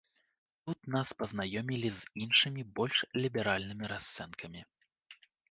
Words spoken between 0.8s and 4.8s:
нас пазнаёмілі з іншымі, больш ліберальнымі расцэнкамі.